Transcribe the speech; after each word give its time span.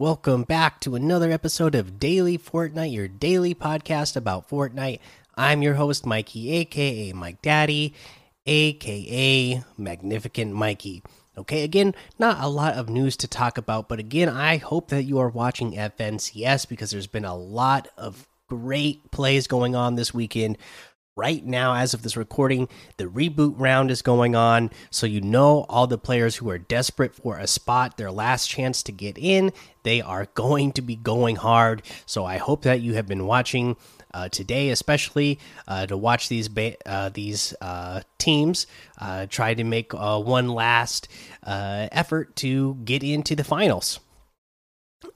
Welcome 0.00 0.44
back 0.44 0.78
to 0.82 0.94
another 0.94 1.32
episode 1.32 1.74
of 1.74 1.98
Daily 1.98 2.38
Fortnite, 2.38 2.92
your 2.92 3.08
daily 3.08 3.52
podcast 3.52 4.14
about 4.14 4.48
Fortnite. 4.48 5.00
I'm 5.36 5.60
your 5.60 5.74
host, 5.74 6.06
Mikey, 6.06 6.52
aka 6.52 7.12
Mike 7.12 7.42
Daddy, 7.42 7.94
aka 8.46 9.64
Magnificent 9.76 10.52
Mikey. 10.52 11.02
Okay, 11.36 11.64
again, 11.64 11.96
not 12.16 12.40
a 12.40 12.46
lot 12.46 12.74
of 12.74 12.88
news 12.88 13.16
to 13.16 13.26
talk 13.26 13.58
about, 13.58 13.88
but 13.88 13.98
again, 13.98 14.28
I 14.28 14.58
hope 14.58 14.90
that 14.90 15.02
you 15.02 15.18
are 15.18 15.28
watching 15.28 15.72
FNCS 15.72 16.68
because 16.68 16.92
there's 16.92 17.08
been 17.08 17.24
a 17.24 17.34
lot 17.34 17.88
of 17.96 18.28
great 18.48 19.10
plays 19.10 19.48
going 19.48 19.74
on 19.74 19.96
this 19.96 20.14
weekend 20.14 20.58
right 21.18 21.44
now 21.44 21.74
as 21.74 21.92
of 21.92 22.02
this 22.02 22.16
recording 22.16 22.68
the 22.96 23.04
reboot 23.04 23.54
round 23.56 23.90
is 23.90 24.02
going 24.02 24.36
on. 24.36 24.70
So 24.90 25.04
you 25.06 25.20
know 25.20 25.66
all 25.68 25.88
the 25.88 25.98
players 25.98 26.36
who 26.36 26.48
are 26.48 26.58
desperate 26.58 27.14
for 27.14 27.38
a 27.38 27.46
spot 27.48 27.96
their 27.96 28.12
last 28.12 28.48
chance 28.48 28.82
to 28.84 28.92
get 28.92 29.18
in 29.18 29.52
they 29.82 30.00
are 30.00 30.26
going 30.34 30.72
to 30.72 30.82
be 30.82 30.96
going 30.96 31.36
hard. 31.36 31.82
So 32.06 32.24
i 32.24 32.36
hope 32.38 32.62
that 32.62 32.80
you 32.80 32.94
have 32.94 33.08
been 33.08 33.26
watching 33.26 33.76
uh, 34.14 34.28
today 34.28 34.70
especially 34.70 35.38
uh, 35.66 35.86
to 35.86 35.96
watch 35.96 36.28
these 36.28 36.48
uh, 36.86 37.10
these 37.10 37.54
uh, 37.60 38.00
teams 38.18 38.66
uh, 38.98 39.26
try 39.28 39.54
to 39.54 39.64
make 39.64 39.92
uh, 39.94 40.20
one 40.20 40.48
last 40.48 41.08
effort 41.44 42.36
to 42.36 42.74
get 42.84 43.02
into 43.02 43.34
the 43.34 43.44
finals 43.44 44.00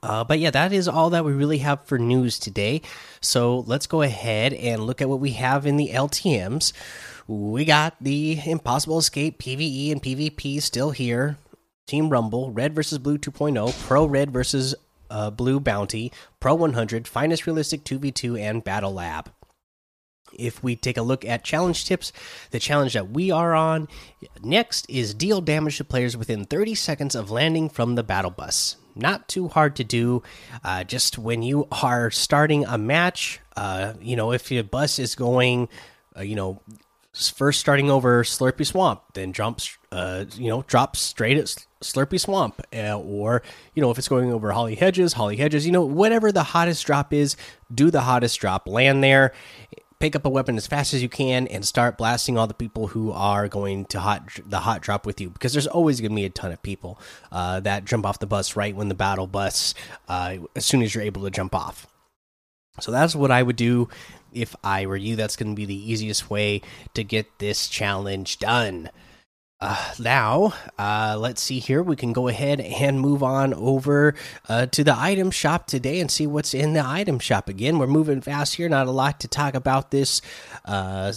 uh, 0.02 0.24
but 0.24 0.38
yeah, 0.38 0.50
that 0.50 0.72
is 0.72 0.88
all 0.88 1.10
that 1.10 1.24
we 1.24 1.32
really 1.32 1.58
have 1.58 1.84
for 1.84 1.98
news 1.98 2.38
today. 2.38 2.82
So 3.20 3.60
let's 3.60 3.86
go 3.86 4.02
ahead 4.02 4.52
and 4.52 4.84
look 4.84 5.00
at 5.00 5.08
what 5.08 5.20
we 5.20 5.32
have 5.32 5.66
in 5.66 5.76
the 5.76 5.90
LTMs. 5.92 6.72
We 7.26 7.64
got 7.64 7.96
the 8.00 8.40
Impossible 8.44 8.98
Escape 8.98 9.38
PvE 9.38 9.92
and 9.92 10.02
PvP 10.02 10.60
still 10.60 10.90
here. 10.90 11.38
Team 11.86 12.08
Rumble, 12.10 12.50
Red 12.52 12.74
versus 12.74 12.98
Blue 12.98 13.18
2.0, 13.18 13.78
Pro 13.86 14.06
Red 14.06 14.30
versus 14.30 14.74
uh, 15.10 15.30
Blue 15.30 15.60
Bounty, 15.60 16.12
Pro 16.40 16.54
100, 16.54 17.06
Finest 17.06 17.46
Realistic 17.46 17.84
2v2, 17.84 18.40
and 18.40 18.64
Battle 18.64 18.94
Lab. 18.94 19.30
If 20.38 20.62
we 20.62 20.76
take 20.76 20.96
a 20.96 21.02
look 21.02 21.24
at 21.24 21.44
challenge 21.44 21.84
tips, 21.84 22.12
the 22.50 22.58
challenge 22.58 22.94
that 22.94 23.10
we 23.10 23.30
are 23.30 23.54
on 23.54 23.88
next 24.42 24.88
is 24.88 25.14
deal 25.14 25.40
damage 25.40 25.78
to 25.78 25.84
players 25.84 26.16
within 26.16 26.44
30 26.44 26.74
seconds 26.74 27.14
of 27.14 27.30
landing 27.30 27.68
from 27.68 27.94
the 27.94 28.02
battle 28.02 28.30
bus 28.30 28.76
not 28.94 29.28
too 29.28 29.48
hard 29.48 29.76
to 29.76 29.84
do. 29.84 30.22
Uh, 30.64 30.84
just 30.84 31.18
when 31.18 31.42
you 31.42 31.66
are 31.82 32.10
starting 32.10 32.64
a 32.66 32.78
match, 32.78 33.40
uh, 33.56 33.94
you 34.00 34.16
know, 34.16 34.32
if 34.32 34.50
your 34.50 34.64
bus 34.64 34.98
is 34.98 35.14
going, 35.14 35.68
uh, 36.16 36.20
you 36.20 36.34
know, 36.34 36.60
first 37.12 37.60
starting 37.60 37.90
over 37.90 38.24
Slurpy 38.24 38.66
Swamp, 38.66 39.02
then 39.14 39.32
jumps, 39.32 39.76
uh, 39.90 40.24
you 40.34 40.48
know, 40.48 40.62
drops 40.62 41.00
straight 41.00 41.36
at 41.36 41.54
Slurpy 41.82 42.18
Swamp, 42.18 42.62
uh, 42.74 42.98
or 42.98 43.42
you 43.74 43.82
know, 43.82 43.90
if 43.90 43.98
it's 43.98 44.08
going 44.08 44.32
over 44.32 44.52
Holly 44.52 44.74
Hedges, 44.74 45.12
Holly 45.12 45.36
Hedges, 45.36 45.66
you 45.66 45.72
know, 45.72 45.84
whatever 45.84 46.32
the 46.32 46.42
hottest 46.42 46.86
drop 46.86 47.12
is, 47.12 47.36
do 47.74 47.90
the 47.90 48.02
hottest 48.02 48.40
drop, 48.40 48.66
land 48.66 49.04
there, 49.04 49.32
pick 50.02 50.16
up 50.16 50.26
a 50.26 50.28
weapon 50.28 50.56
as 50.56 50.66
fast 50.66 50.92
as 50.94 51.00
you 51.00 51.08
can 51.08 51.46
and 51.46 51.64
start 51.64 51.96
blasting 51.96 52.36
all 52.36 52.48
the 52.48 52.54
people 52.54 52.88
who 52.88 53.12
are 53.12 53.46
going 53.46 53.84
to 53.84 54.00
hot 54.00 54.40
the 54.44 54.58
hot 54.58 54.80
drop 54.80 55.06
with 55.06 55.20
you. 55.20 55.30
Because 55.30 55.52
there's 55.52 55.68
always 55.68 56.00
going 56.00 56.10
to 56.10 56.16
be 56.16 56.24
a 56.24 56.28
ton 56.28 56.50
of 56.50 56.60
people 56.60 56.98
uh, 57.30 57.60
that 57.60 57.84
jump 57.84 58.04
off 58.04 58.18
the 58.18 58.26
bus 58.26 58.56
right 58.56 58.74
when 58.74 58.88
the 58.88 58.96
battle 58.96 59.28
bus 59.28 59.74
uh, 60.08 60.38
as 60.56 60.66
soon 60.66 60.82
as 60.82 60.92
you're 60.92 61.04
able 61.04 61.22
to 61.22 61.30
jump 61.30 61.54
off. 61.54 61.86
So 62.80 62.90
that's 62.90 63.14
what 63.14 63.30
i 63.30 63.44
would 63.44 63.54
do 63.54 63.88
if 64.32 64.56
i 64.64 64.86
were 64.86 64.96
you. 64.96 65.14
That's 65.14 65.36
going 65.36 65.52
to 65.52 65.54
be 65.54 65.66
the 65.66 65.92
easiest 65.92 66.28
way 66.28 66.62
to 66.94 67.04
get 67.04 67.38
this 67.38 67.68
challenge 67.68 68.40
done 68.40 68.90
uh, 69.62 69.94
now, 70.00 70.52
uh, 70.76 71.16
let's 71.16 71.40
see 71.40 71.60
here. 71.60 71.84
We 71.84 71.94
can 71.94 72.12
go 72.12 72.26
ahead 72.26 72.60
and 72.60 72.98
move 72.98 73.22
on 73.22 73.54
over 73.54 74.16
uh, 74.48 74.66
to 74.66 74.82
the 74.82 74.98
item 74.98 75.30
shop 75.30 75.68
today 75.68 76.00
and 76.00 76.10
see 76.10 76.26
what's 76.26 76.52
in 76.52 76.72
the 76.72 76.84
item 76.84 77.20
shop. 77.20 77.48
Again, 77.48 77.78
we're 77.78 77.86
moving 77.86 78.20
fast 78.20 78.56
here. 78.56 78.68
Not 78.68 78.88
a 78.88 78.90
lot 78.90 79.20
to 79.20 79.28
talk 79.28 79.54
about 79.54 79.92
this 79.92 80.20
uh, 80.64 81.12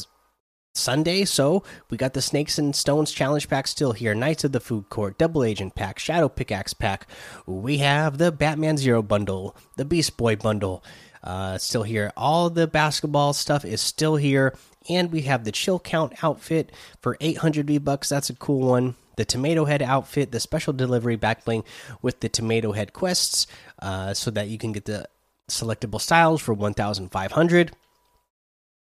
Sunday. 0.75 1.25
So 1.25 1.63
we 1.89 1.97
got 1.97 2.13
the 2.13 2.21
Snakes 2.21 2.59
and 2.59 2.75
Stones 2.75 3.11
challenge 3.11 3.49
pack 3.49 3.65
still 3.65 3.93
here. 3.93 4.13
Knights 4.13 4.43
of 4.43 4.51
the 4.51 4.59
Food 4.59 4.89
Court, 4.89 5.17
Double 5.17 5.43
Agent 5.43 5.73
pack, 5.73 5.97
Shadow 5.97 6.29
Pickaxe 6.29 6.75
pack. 6.75 7.07
We 7.47 7.79
have 7.79 8.19
the 8.19 8.31
Batman 8.31 8.77
Zero 8.77 9.01
bundle, 9.01 9.55
the 9.75 9.85
Beast 9.85 10.17
Boy 10.17 10.35
bundle. 10.35 10.83
Uh, 11.23 11.57
still 11.57 11.81
here. 11.81 12.11
All 12.15 12.51
the 12.51 12.67
basketball 12.67 13.33
stuff 13.33 13.65
is 13.65 13.81
still 13.81 14.17
here 14.17 14.53
and 14.89 15.11
we 15.11 15.21
have 15.21 15.43
the 15.43 15.51
chill 15.51 15.79
count 15.79 16.23
outfit 16.23 16.71
for 17.01 17.17
800 17.21 17.67
V 17.67 17.77
bucks. 17.77 18.09
That's 18.09 18.29
a 18.29 18.35
cool 18.35 18.67
one. 18.67 18.95
The 19.17 19.25
tomato 19.25 19.65
head 19.65 19.81
outfit, 19.81 20.31
the 20.31 20.39
special 20.39 20.73
delivery 20.73 21.17
backbling 21.17 21.63
with 22.01 22.19
the 22.19 22.29
tomato 22.29 22.73
head 22.73 22.91
quests, 22.93 23.47
uh, 23.81 24.13
so 24.13 24.29
that 24.31 24.49
you 24.49 24.57
can 24.57 24.73
get 24.73 24.85
the 24.85 25.07
selectable 25.49 26.01
styles 26.01 26.41
for 26.41 26.53
1,500. 26.53 27.71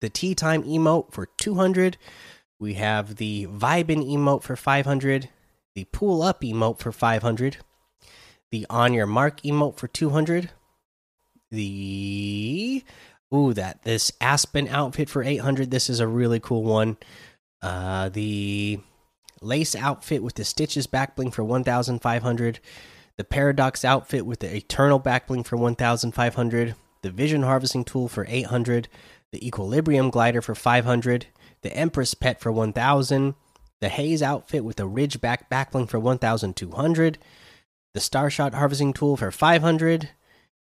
The 0.00 0.08
tea 0.10 0.34
time 0.34 0.64
emote 0.64 1.12
for 1.12 1.26
200. 1.26 1.96
We 2.58 2.74
have 2.74 3.16
the 3.16 3.46
vibin 3.46 4.08
emote 4.08 4.42
for 4.42 4.56
500. 4.56 5.28
The 5.74 5.84
pull 5.84 6.22
up 6.22 6.42
emote 6.42 6.78
for 6.78 6.92
500. 6.92 7.58
The 8.50 8.66
on 8.68 8.94
your 8.94 9.06
mark 9.06 9.42
emote 9.42 9.76
for 9.76 9.88
200. 9.88 10.50
The 11.50 12.84
Ooh, 13.34 13.54
that 13.54 13.82
this 13.82 14.12
Aspen 14.20 14.68
outfit 14.68 15.08
for 15.08 15.22
800. 15.22 15.70
This 15.70 15.88
is 15.88 16.00
a 16.00 16.06
really 16.06 16.40
cool 16.40 16.62
one. 16.62 16.98
Uh, 17.62 18.08
the 18.10 18.80
lace 19.40 19.74
outfit 19.74 20.22
with 20.22 20.34
the 20.34 20.44
stitches 20.44 20.86
backbling 20.86 21.32
for 21.32 21.42
1,500. 21.42 22.60
The 23.16 23.24
paradox 23.24 23.84
outfit 23.84 24.26
with 24.26 24.40
the 24.40 24.54
eternal 24.54 25.00
backbling 25.00 25.46
for 25.46 25.56
1,500. 25.56 26.74
The 27.02 27.10
vision 27.10 27.42
harvesting 27.42 27.84
tool 27.84 28.08
for 28.08 28.26
800. 28.28 28.88
The 29.32 29.46
equilibrium 29.46 30.10
glider 30.10 30.42
for 30.42 30.54
500. 30.54 31.26
The 31.62 31.74
empress 31.74 32.14
pet 32.14 32.40
for 32.40 32.52
1,000. 32.52 33.34
The 33.80 33.88
haze 33.88 34.22
outfit 34.22 34.64
with 34.64 34.76
the 34.76 34.86
ridge 34.86 35.20
back 35.20 35.50
backbling 35.50 35.88
for 35.88 35.98
1,200. 35.98 37.18
The 37.94 38.00
starshot 38.00 38.54
harvesting 38.54 38.92
tool 38.92 39.16
for 39.16 39.30
500. 39.30 40.10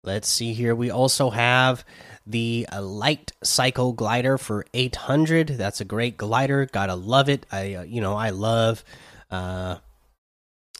Let's 0.02 0.28
see 0.28 0.52
here. 0.52 0.74
We 0.74 0.90
also 0.90 1.30
have 1.30 1.84
the 2.26 2.66
uh, 2.70 2.82
light 2.82 3.32
cycle 3.42 3.92
glider 3.92 4.38
for 4.38 4.64
800 4.74 5.48
that's 5.48 5.80
a 5.80 5.84
great 5.84 6.16
glider. 6.16 6.66
Gotta 6.66 6.94
love 6.94 7.28
it. 7.28 7.46
I 7.50 7.74
uh, 7.74 7.82
you 7.82 8.00
know 8.00 8.14
i 8.14 8.30
love 8.30 8.84
uh, 9.30 9.76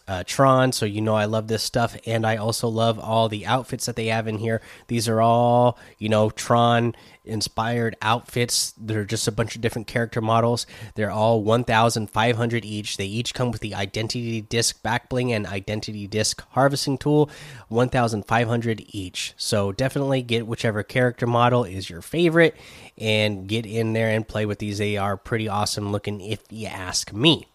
uh, 0.08 0.24
Tron, 0.26 0.72
so 0.72 0.86
you 0.86 1.02
know 1.02 1.14
I 1.14 1.26
love 1.26 1.48
this 1.48 1.62
stuff, 1.62 1.96
and 2.06 2.26
I 2.26 2.36
also 2.36 2.66
love 2.66 2.98
all 2.98 3.28
the 3.28 3.46
outfits 3.46 3.86
that 3.86 3.94
they 3.94 4.06
have 4.06 4.26
in 4.26 4.38
here. 4.38 4.62
These 4.86 5.06
are 5.08 5.20
all 5.20 5.78
you 5.98 6.08
know 6.08 6.30
Tron 6.30 6.94
inspired 7.28 7.94
outfits. 8.00 8.72
They're 8.78 9.04
just 9.04 9.28
a 9.28 9.32
bunch 9.32 9.54
of 9.54 9.60
different 9.60 9.86
character 9.86 10.20
models. 10.20 10.66
They're 10.94 11.10
all 11.10 11.42
1,500 11.42 12.64
each. 12.64 12.96
They 12.96 13.06
each 13.06 13.34
come 13.34 13.50
with 13.50 13.60
the 13.60 13.74
Identity 13.74 14.40
Disc 14.40 14.82
backbling 14.82 15.30
and 15.30 15.46
Identity 15.46 16.06
Disc 16.06 16.42
harvesting 16.50 16.98
tool, 16.98 17.30
1,500 17.68 18.84
each. 18.88 19.34
So 19.36 19.72
definitely 19.72 20.22
get 20.22 20.46
whichever 20.46 20.82
character 20.82 21.26
model 21.26 21.64
is 21.64 21.90
your 21.90 22.00
favorite 22.00 22.56
and 22.96 23.46
get 23.46 23.66
in 23.66 23.92
there 23.92 24.08
and 24.08 24.26
play 24.26 24.46
with 24.46 24.58
these. 24.58 24.78
They 24.78 24.96
are 24.96 25.16
pretty 25.16 25.48
awesome 25.48 25.92
looking, 25.92 26.20
if 26.20 26.40
you 26.50 26.66
ask 26.66 27.12
me. 27.12 27.48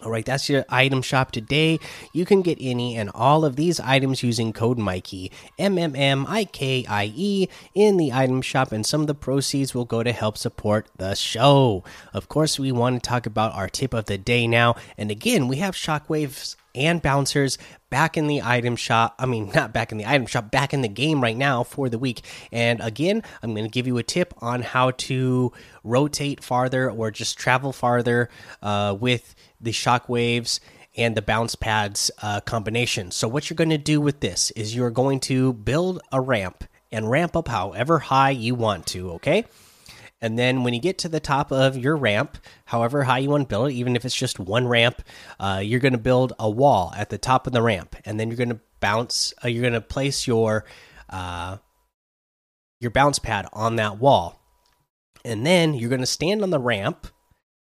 All 0.00 0.10
right, 0.10 0.24
that's 0.24 0.48
your 0.48 0.64
item 0.68 1.00
shop 1.00 1.30
today. 1.30 1.78
You 2.12 2.24
can 2.24 2.42
get 2.42 2.58
any 2.60 2.96
and 2.96 3.10
all 3.14 3.44
of 3.44 3.54
these 3.54 3.78
items 3.78 4.22
using 4.22 4.52
code 4.52 4.78
Mikey, 4.78 5.30
M 5.58 5.78
M 5.78 5.94
M 5.94 6.26
I 6.28 6.44
K 6.44 6.84
I 6.88 7.12
E, 7.14 7.48
in 7.74 7.98
the 7.98 8.12
item 8.12 8.42
shop, 8.42 8.72
and 8.72 8.84
some 8.84 9.02
of 9.02 9.06
the 9.06 9.14
proceeds 9.14 9.74
will 9.74 9.84
go 9.84 10.02
to 10.02 10.10
help 10.10 10.36
support 10.36 10.88
the 10.96 11.14
show. 11.14 11.84
Of 12.12 12.28
course, 12.28 12.58
we 12.58 12.72
want 12.72 13.00
to 13.00 13.08
talk 13.08 13.26
about 13.26 13.54
our 13.54 13.68
tip 13.68 13.94
of 13.94 14.06
the 14.06 14.18
day 14.18 14.48
now. 14.48 14.74
And 14.98 15.10
again, 15.10 15.46
we 15.46 15.58
have 15.58 15.74
shockwaves 15.74 16.56
and 16.74 17.02
bouncers 17.02 17.58
back 17.90 18.16
in 18.16 18.26
the 18.26 18.42
item 18.42 18.76
shop. 18.76 19.14
I 19.18 19.26
mean, 19.26 19.50
not 19.54 19.72
back 19.72 19.92
in 19.92 19.98
the 19.98 20.06
item 20.06 20.26
shop, 20.26 20.50
back 20.50 20.72
in 20.72 20.82
the 20.82 20.88
game 20.88 21.22
right 21.22 21.36
now 21.36 21.62
for 21.62 21.88
the 21.88 21.98
week. 21.98 22.22
And 22.50 22.80
again, 22.80 23.22
I'm 23.42 23.54
going 23.54 23.64
to 23.66 23.70
give 23.70 23.86
you 23.86 23.98
a 23.98 24.02
tip 24.02 24.34
on 24.38 24.62
how 24.62 24.92
to 24.92 25.52
rotate 25.84 26.42
farther 26.42 26.90
or 26.90 27.10
just 27.10 27.38
travel 27.38 27.72
farther 27.72 28.28
uh, 28.62 28.96
with 28.98 29.34
the 29.60 29.72
shockwaves 29.72 30.60
and 30.96 31.16
the 31.16 31.22
bounce 31.22 31.54
pads 31.54 32.10
uh, 32.20 32.40
combination. 32.40 33.10
So 33.10 33.28
what 33.28 33.48
you're 33.48 33.56
going 33.56 33.70
to 33.70 33.78
do 33.78 34.00
with 34.00 34.20
this 34.20 34.50
is 34.52 34.74
you're 34.74 34.90
going 34.90 35.20
to 35.20 35.52
build 35.52 36.00
a 36.10 36.20
ramp 36.20 36.64
and 36.90 37.10
ramp 37.10 37.36
up 37.36 37.48
however 37.48 37.98
high 37.98 38.30
you 38.30 38.54
want 38.54 38.86
to. 38.88 39.12
Okay. 39.12 39.44
And 40.22 40.38
then 40.38 40.62
when 40.62 40.72
you 40.72 40.80
get 40.80 40.98
to 40.98 41.08
the 41.08 41.20
top 41.20 41.50
of 41.50 41.76
your 41.76 41.96
ramp, 41.96 42.38
however 42.64 43.02
high 43.02 43.18
you 43.18 43.28
want 43.28 43.42
to 43.42 43.48
build 43.48 43.70
it, 43.70 43.74
even 43.74 43.96
if 43.96 44.04
it's 44.04 44.14
just 44.14 44.38
one 44.38 44.68
ramp, 44.68 45.02
uh, 45.40 45.60
you're 45.62 45.80
going 45.80 45.92
to 45.92 45.98
build 45.98 46.32
a 46.38 46.48
wall 46.48 46.92
at 46.96 47.10
the 47.10 47.18
top 47.18 47.46
of 47.46 47.52
the 47.52 47.60
ramp, 47.60 47.96
and 48.04 48.18
then 48.18 48.28
you're 48.28 48.36
going 48.36 48.48
to 48.48 48.60
bounce. 48.80 49.34
Uh, 49.44 49.48
you're 49.48 49.62
going 49.62 49.74
to 49.74 49.80
place 49.80 50.26
your 50.26 50.64
uh, 51.10 51.58
your 52.80 52.92
bounce 52.92 53.18
pad 53.18 53.46
on 53.52 53.76
that 53.76 53.98
wall, 53.98 54.40
and 55.24 55.44
then 55.44 55.74
you're 55.74 55.90
going 55.90 56.00
to 56.00 56.06
stand 56.06 56.42
on 56.42 56.50
the 56.50 56.60
ramp 56.60 57.08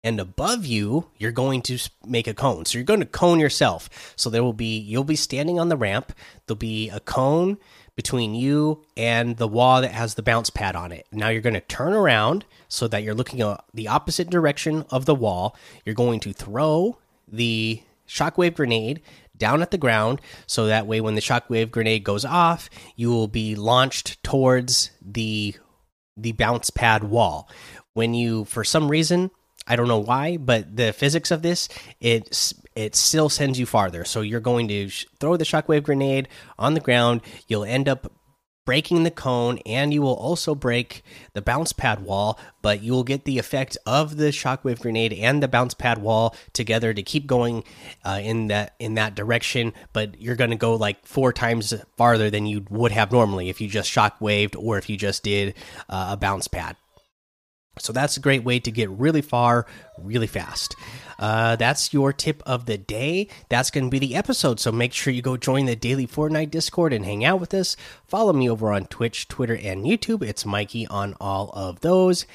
and 0.06 0.20
above 0.20 0.66
you 0.66 1.10
you're 1.18 1.32
going 1.32 1.62
to 1.64 1.80
make 2.06 2.28
a 2.28 2.34
cone. 2.34 2.64
So 2.64 2.78
you're 2.78 2.86
going 2.86 3.00
to 3.02 3.06
cone 3.06 3.40
yourself. 3.40 4.14
So 4.16 4.30
there 4.30 4.44
will 4.44 4.54
be 4.54 4.78
you'll 4.78 5.04
be 5.04 5.16
standing 5.18 5.60
on 5.60 5.68
the 5.68 5.76
ramp. 5.76 6.14
There'll 6.46 6.58
be 6.58 6.90
a 6.90 7.00
cone 7.02 7.58
between 7.96 8.36
you 8.36 8.84
and 8.98 9.38
the 9.38 9.48
wall 9.48 9.82
that 9.82 9.92
has 9.92 10.16
the 10.16 10.24
bounce 10.24 10.50
pad 10.50 10.76
on 10.76 10.92
it. 10.92 11.08
Now 11.12 11.30
you're 11.30 11.42
going 11.42 11.54
to 11.54 11.62
turn 11.62 11.94
around 11.94 12.46
so 12.68 12.88
that 12.88 13.04
you're 13.04 13.16
looking 13.16 13.42
at 13.42 13.64
the 13.74 13.88
opposite 13.88 14.30
direction 14.30 14.86
of 14.90 15.06
the 15.06 15.16
wall. 15.16 15.56
You're 15.86 15.96
going 15.96 16.20
to 16.22 16.34
throw 16.34 16.98
the 17.28 17.82
shockwave 18.08 18.56
grenade 18.56 19.02
down 19.38 19.62
at 19.62 19.72
the 19.72 19.78
ground 19.78 20.22
so 20.46 20.68
that 20.68 20.88
way 20.88 21.02
when 21.02 21.16
the 21.16 21.22
shockwave 21.22 21.72
grenade 21.72 22.04
goes 22.04 22.24
off 22.24 22.70
you 22.96 23.10
will 23.10 23.28
be 23.28 23.56
launched 23.56 24.22
towards 24.24 24.92
the 25.02 25.56
the 26.16 26.32
bounce 26.32 26.70
pad 26.70 27.04
wall. 27.04 27.50
When 27.94 28.14
you 28.14 28.46
for 28.46 28.64
some 28.64 28.90
reason 28.90 29.32
I 29.68 29.76
don't 29.76 29.88
know 29.88 30.00
why, 30.00 30.38
but 30.38 30.76
the 30.76 30.94
physics 30.94 31.32
of 31.32 31.42
this 31.42 31.68
it 32.00 32.54
it 32.76 32.96
still 32.96 33.30
sends 33.30 33.60
you 33.60 33.66
farther. 33.66 34.06
So 34.06 34.22
you're 34.22 34.40
going 34.40 34.68
to 34.68 34.90
throw 35.20 35.38
the 35.38 35.46
shockwave 35.46 35.84
grenade 35.84 36.28
on 36.60 36.74
the 36.74 36.80
ground. 36.80 37.22
You'll 37.48 37.66
end 37.66 37.88
up 37.88 38.12
breaking 38.66 39.04
the 39.04 39.12
cone, 39.12 39.60
and 39.66 39.94
you 39.94 40.02
will 40.02 40.16
also 40.16 40.56
break 40.56 41.04
the 41.34 41.42
bounce 41.42 41.72
pad 41.72 42.04
wall. 42.04 42.40
But 42.62 42.82
you 42.82 42.92
will 42.94 43.04
get 43.04 43.24
the 43.24 43.38
effect 43.38 43.78
of 43.86 44.18
the 44.18 44.30
shockwave 44.30 44.82
grenade 44.82 45.14
and 45.14 45.42
the 45.42 45.48
bounce 45.48 45.74
pad 45.74 46.00
wall 46.00 46.36
together 46.52 46.94
to 46.94 47.04
keep 47.04 47.28
going 47.28 47.64
uh, 48.04 48.20
in 48.22 48.48
that 48.48 48.76
in 48.80 48.96
that 48.96 49.16
direction. 49.16 49.74
But 49.94 50.20
you're 50.20 50.36
going 50.36 50.50
to 50.50 50.56
go 50.56 50.76
like 50.76 51.06
four 51.06 51.32
times 51.32 51.74
farther 51.96 52.30
than 52.30 52.46
you 52.46 52.66
would 52.70 52.92
have 52.92 53.12
normally 53.12 53.50
if 53.50 53.62
you 53.62 53.68
just 53.70 53.92
shockwaved 53.92 54.56
or 54.58 54.78
if 54.78 54.90
you 54.90 54.98
just 54.98 55.24
did 55.24 55.54
uh, 55.88 56.10
a 56.12 56.18
bounce 56.18 56.48
pad. 56.48 56.76
So 57.80 57.94
that's 57.94 58.18
a 58.18 58.22
great 58.22 58.44
way 58.44 58.60
to 58.60 58.72
get 58.72 58.90
really 58.90 59.22
far 59.22 59.66
really 59.98 60.28
fast. 60.28 60.76
Uh, 61.18 61.56
that's 61.56 61.94
your 61.94 62.12
tip 62.12 62.44
of 62.46 62.66
the 62.66 62.78
day. 62.78 63.30
That's 63.50 63.72
going 63.72 63.86
to 63.86 63.90
be 63.90 64.00
the 64.00 64.16
episode. 64.16 64.60
So 64.60 64.72
make 64.72 64.94
sure 64.94 65.14
you 65.14 65.22
go 65.22 65.38
join 65.38 65.66
the 65.66 65.76
daily 65.76 66.08
Fortnite 66.08 66.52
Discord 66.52 66.94
and 66.94 67.06
hang 67.06 67.24
out 67.24 67.40
with 67.40 67.54
us. 67.54 67.78
Follow 68.08 68.34
me 68.34 68.50
over 68.50 68.72
on 68.72 68.86
Twitch, 68.88 69.28
Twitter, 69.28 69.56
and 69.56 69.86
YouTube. 69.86 70.22
It's 70.22 70.46
Mikey 70.46 70.88
on 70.88 71.16
all 71.20 71.52
of 71.54 71.80
those 71.82 72.26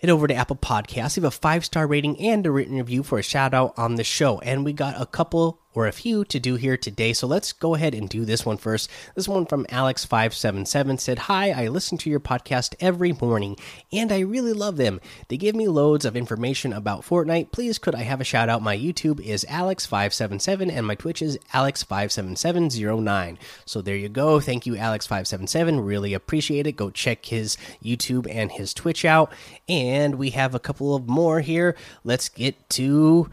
head 0.00 0.10
over 0.10 0.28
to 0.28 0.34
Apple 0.34 0.56
Podcasts, 0.56 1.16
leave 1.16 1.24
a 1.24 1.30
five 1.30 1.64
star 1.64 1.86
rating 1.86 2.20
and 2.20 2.46
a 2.46 2.50
written 2.50 2.76
review 2.76 3.02
for 3.02 3.18
a 3.18 3.22
shout 3.22 3.52
out 3.52 3.74
on 3.76 3.96
the 3.96 4.04
show. 4.04 4.38
And 4.40 4.64
we 4.64 4.72
got 4.72 5.00
a 5.00 5.06
couple 5.06 5.60
or 5.78 5.86
a 5.86 5.92
few 5.92 6.24
to 6.24 6.40
do 6.40 6.56
here 6.56 6.76
today. 6.76 7.12
So 7.12 7.28
let's 7.28 7.52
go 7.52 7.76
ahead 7.76 7.94
and 7.94 8.08
do 8.08 8.24
this 8.24 8.44
one 8.44 8.56
first. 8.56 8.90
This 9.14 9.28
one 9.28 9.46
from 9.46 9.64
Alex577 9.66 10.98
said, 10.98 11.20
Hi, 11.20 11.52
I 11.52 11.68
listen 11.68 11.96
to 11.98 12.10
your 12.10 12.18
podcast 12.18 12.74
every 12.80 13.12
morning 13.12 13.56
and 13.92 14.10
I 14.10 14.18
really 14.18 14.52
love 14.52 14.76
them. 14.76 15.00
They 15.28 15.36
give 15.36 15.54
me 15.54 15.68
loads 15.68 16.04
of 16.04 16.16
information 16.16 16.72
about 16.72 17.02
Fortnite. 17.02 17.52
Please, 17.52 17.78
could 17.78 17.94
I 17.94 18.02
have 18.02 18.20
a 18.20 18.24
shout 18.24 18.48
out? 18.48 18.60
My 18.60 18.76
YouTube 18.76 19.20
is 19.20 19.46
Alex577 19.48 20.68
and 20.68 20.84
my 20.84 20.96
Twitch 20.96 21.22
is 21.22 21.38
Alex57709. 21.54 23.36
So 23.64 23.80
there 23.80 23.94
you 23.94 24.08
go. 24.08 24.40
Thank 24.40 24.66
you, 24.66 24.72
Alex577. 24.72 25.86
Really 25.86 26.12
appreciate 26.12 26.66
it. 26.66 26.72
Go 26.72 26.90
check 26.90 27.26
his 27.26 27.56
YouTube 27.84 28.26
and 28.28 28.50
his 28.50 28.74
Twitch 28.74 29.04
out. 29.04 29.32
And 29.68 30.16
we 30.16 30.30
have 30.30 30.56
a 30.56 30.60
couple 30.60 30.96
of 30.96 31.08
more 31.08 31.38
here. 31.38 31.76
Let's 32.02 32.28
get 32.28 32.68
to 32.70 33.30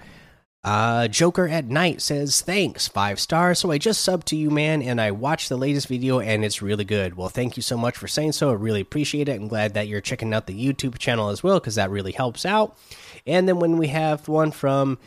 uh, 0.65 1.07
Joker 1.07 1.47
at 1.47 1.65
Night 1.65 2.01
says, 2.01 2.41
Thanks, 2.41 2.88
five 2.88 3.19
stars. 3.19 3.59
So 3.59 3.69
I 3.69 3.77
just 3.77 4.06
subbed 4.06 4.23
to 4.25 4.35
you, 4.35 4.50
man, 4.50 4.81
and 4.81 5.00
I 5.00 5.12
watched 5.12 5.47
the 5.47 5.57
latest 5.57 5.88
video 5.88 6.19
and 6.19 6.44
it's 6.44 6.59
really 6.59 6.83
good. 6.83 7.15
Well, 7.15 7.29
thank 7.29 7.56
you 7.56 7.62
so 7.62 7.77
much 7.77 7.95
for 7.95 8.07
saying 8.07 8.31
so. 8.31 8.50
I 8.50 8.53
really 8.53 8.81
appreciate 8.81 9.29
it. 9.29 9.35
I'm 9.39 9.47
glad 9.47 9.75
that 9.75 9.88
you're 9.88 10.01
checking 10.01 10.33
out 10.33 10.47
the 10.47 10.59
YouTube 10.59 10.97
channel 10.97 11.29
as 11.29 11.44
well 11.44 11.59
because 11.59 11.75
that 11.75 11.91
really 11.91 12.13
helps 12.13 12.47
out. 12.47 12.75
And 13.27 13.47
then 13.47 13.59
when 13.59 13.77
we 13.77 13.89
have 13.89 14.27
one 14.27 14.50
from 14.50 14.97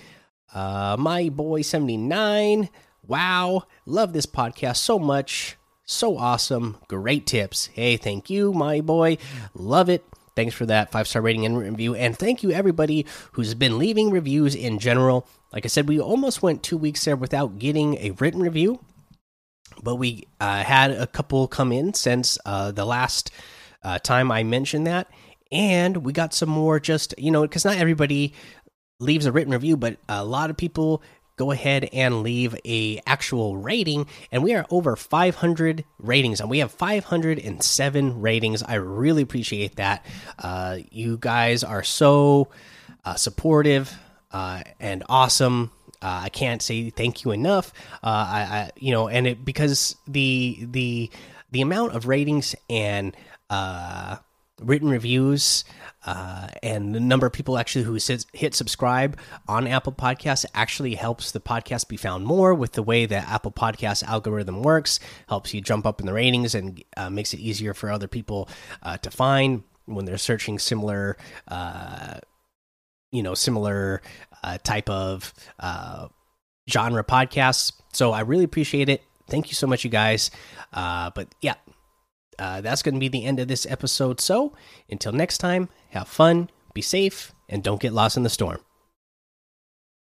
uh, 0.54 0.96
my 0.96 1.28
boy 1.28 1.62
79, 1.62 2.68
wow, 3.04 3.64
love 3.84 4.12
this 4.12 4.26
podcast 4.26 4.76
so 4.76 4.96
much. 4.96 5.56
So 5.84 6.18
awesome. 6.18 6.76
Great 6.86 7.26
tips. 7.26 7.66
Hey, 7.72 7.96
thank 7.96 8.30
you, 8.30 8.52
my 8.52 8.80
boy. 8.80 9.18
Love 9.54 9.88
it. 9.88 10.04
Thanks 10.36 10.54
for 10.54 10.66
that 10.66 10.92
five 10.92 11.08
star 11.08 11.20
rating 11.20 11.44
and 11.46 11.58
review. 11.58 11.96
And 11.96 12.16
thank 12.16 12.44
you, 12.44 12.52
everybody 12.52 13.06
who's 13.32 13.54
been 13.54 13.76
leaving 13.76 14.12
reviews 14.12 14.54
in 14.54 14.78
general. 14.78 15.26
Like 15.52 15.64
I 15.64 15.68
said, 15.68 15.88
we 15.88 16.00
almost 16.00 16.42
went 16.42 16.62
two 16.62 16.76
weeks 16.76 17.04
there 17.04 17.16
without 17.16 17.58
getting 17.58 17.96
a 17.98 18.10
written 18.12 18.40
review, 18.40 18.80
but 19.82 19.96
we 19.96 20.26
uh, 20.40 20.62
had 20.62 20.90
a 20.90 21.06
couple 21.06 21.48
come 21.48 21.72
in 21.72 21.94
since 21.94 22.38
uh, 22.44 22.70
the 22.70 22.84
last 22.84 23.30
uh, 23.82 23.98
time 23.98 24.30
I 24.30 24.42
mentioned 24.42 24.86
that. 24.86 25.10
And 25.50 25.98
we 25.98 26.12
got 26.12 26.34
some 26.34 26.50
more 26.50 26.78
just, 26.78 27.14
you 27.16 27.30
know, 27.30 27.42
because 27.42 27.64
not 27.64 27.78
everybody 27.78 28.34
leaves 29.00 29.24
a 29.24 29.32
written 29.32 29.52
review, 29.52 29.76
but 29.78 29.96
a 30.08 30.24
lot 30.24 30.50
of 30.50 30.56
people 30.56 31.02
go 31.36 31.52
ahead 31.52 31.88
and 31.92 32.22
leave 32.22 32.54
a 32.66 33.00
actual 33.06 33.56
rating. 33.56 34.06
And 34.30 34.42
we 34.42 34.54
are 34.54 34.66
over 34.70 34.96
500 34.96 35.84
ratings 35.98 36.40
and 36.40 36.50
we 36.50 36.58
have 36.58 36.72
507 36.72 38.20
ratings. 38.20 38.62
I 38.62 38.74
really 38.74 39.22
appreciate 39.22 39.76
that. 39.76 40.04
Uh, 40.38 40.78
you 40.90 41.16
guys 41.16 41.64
are 41.64 41.84
so 41.84 42.48
uh, 43.04 43.14
supportive 43.14 43.96
uh, 44.32 44.62
and 44.80 45.04
awesome 45.08 45.70
uh, 46.02 46.20
i 46.24 46.28
can't 46.28 46.62
say 46.62 46.90
thank 46.90 47.24
you 47.24 47.30
enough 47.30 47.72
uh, 48.02 48.06
I, 48.06 48.40
I, 48.40 48.70
you 48.76 48.92
know 48.92 49.08
and 49.08 49.26
it 49.26 49.44
because 49.44 49.96
the 50.06 50.66
the 50.70 51.10
the 51.50 51.60
amount 51.60 51.94
of 51.94 52.06
ratings 52.06 52.54
and 52.68 53.16
uh, 53.50 54.16
written 54.60 54.88
reviews 54.88 55.64
uh, 56.06 56.48
and 56.62 56.94
the 56.94 57.00
number 57.00 57.26
of 57.26 57.32
people 57.32 57.58
actually 57.58 57.84
who 57.84 57.98
hit 58.32 58.54
subscribe 58.54 59.18
on 59.46 59.66
Apple 59.66 59.92
Podcasts 59.92 60.44
actually 60.54 60.94
helps 60.94 61.32
the 61.32 61.40
podcast 61.40 61.88
be 61.88 61.96
found 61.96 62.24
more 62.24 62.54
with 62.54 62.72
the 62.72 62.82
way 62.82 63.06
that 63.06 63.28
Apple 63.28 63.52
Podcast 63.52 64.02
algorithm 64.04 64.62
works. 64.62 65.00
Helps 65.28 65.52
you 65.52 65.60
jump 65.60 65.86
up 65.86 66.00
in 66.00 66.06
the 66.06 66.12
ratings 66.12 66.54
and 66.54 66.82
uh, 66.96 67.10
makes 67.10 67.34
it 67.34 67.40
easier 67.40 67.74
for 67.74 67.90
other 67.90 68.08
people 68.08 68.48
uh, 68.82 68.96
to 68.98 69.10
find 69.10 69.64
when 69.86 70.04
they're 70.04 70.18
searching 70.18 70.58
similar, 70.58 71.16
uh, 71.48 72.18
you 73.10 73.22
know, 73.22 73.34
similar 73.34 74.02
uh, 74.42 74.58
type 74.58 74.88
of 74.88 75.32
uh, 75.60 76.08
genre 76.68 77.04
podcasts. 77.04 77.72
So 77.92 78.12
I 78.12 78.20
really 78.20 78.44
appreciate 78.44 78.88
it. 78.88 79.02
Thank 79.28 79.48
you 79.48 79.54
so 79.54 79.66
much, 79.66 79.84
you 79.84 79.90
guys. 79.90 80.30
but 80.72 81.28
yeah, 81.40 81.54
uh, 82.38 82.60
that's 82.60 82.82
going 82.82 82.94
to 82.94 83.00
be 83.00 83.08
the 83.08 83.24
end 83.24 83.40
of 83.40 83.48
this 83.48 83.66
episode. 83.66 84.20
So 84.20 84.54
until 84.88 85.12
next 85.12 85.38
time, 85.38 85.68
have 85.90 86.08
fun, 86.08 86.50
be 86.72 86.82
safe, 86.82 87.32
and 87.48 87.62
don't 87.62 87.80
get 87.80 87.92
lost 87.92 88.16
in 88.16 88.22
the 88.22 88.30
storm. 88.30 88.58